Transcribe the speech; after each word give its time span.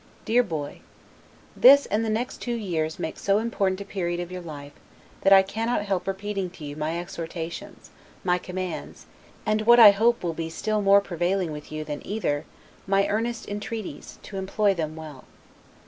DEAR 0.25 0.41
BOY: 0.41 0.79
This 1.55 1.85
and 1.85 2.03
the 2.03 2.07
two 2.09 2.13
next 2.15 2.47
years 2.47 2.97
make 2.97 3.19
so 3.19 3.37
important 3.37 3.79
a 3.81 3.85
period 3.85 4.19
of 4.19 4.31
your 4.31 4.41
life, 4.41 4.71
that 5.21 5.31
I 5.31 5.43
cannot 5.43 5.83
help 5.85 6.07
repeating 6.07 6.49
to 6.49 6.65
you 6.65 6.75
my 6.75 6.99
exhortations, 6.99 7.91
my 8.23 8.39
commands, 8.39 9.05
and 9.45 9.61
(what 9.61 9.79
I 9.79 9.91
hope 9.91 10.23
will 10.23 10.33
be 10.33 10.49
still 10.49 10.81
more 10.81 11.01
prevailing 11.01 11.51
with 11.51 11.71
you 11.71 11.83
than 11.83 12.01
either) 12.03 12.45
my 12.87 13.07
earnest 13.09 13.47
entreaties, 13.47 14.17
to 14.23 14.37
employ 14.37 14.73
them 14.73 14.95
well. 14.95 15.25